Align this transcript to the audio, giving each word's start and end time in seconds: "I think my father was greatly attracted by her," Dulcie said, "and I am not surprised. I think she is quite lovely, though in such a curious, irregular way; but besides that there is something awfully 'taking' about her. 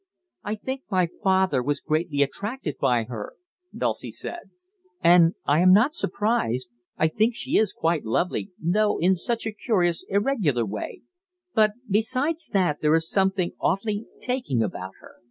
"I 0.43 0.55
think 0.55 0.81
my 0.89 1.07
father 1.23 1.61
was 1.61 1.79
greatly 1.79 2.23
attracted 2.23 2.77
by 2.81 3.03
her," 3.03 3.33
Dulcie 3.71 4.09
said, 4.09 4.49
"and 5.03 5.35
I 5.45 5.59
am 5.59 5.71
not 5.71 5.93
surprised. 5.93 6.71
I 6.97 7.07
think 7.07 7.35
she 7.35 7.57
is 7.59 7.71
quite 7.71 8.03
lovely, 8.03 8.49
though 8.59 8.97
in 8.99 9.13
such 9.13 9.45
a 9.45 9.51
curious, 9.51 10.03
irregular 10.09 10.65
way; 10.65 11.03
but 11.53 11.73
besides 11.87 12.47
that 12.49 12.81
there 12.81 12.95
is 12.95 13.07
something 13.11 13.51
awfully 13.59 14.07
'taking' 14.19 14.63
about 14.63 14.93
her. 15.01 15.17